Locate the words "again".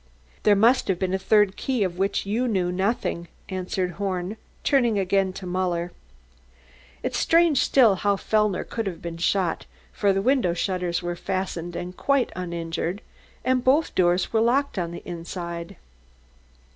5.83-5.95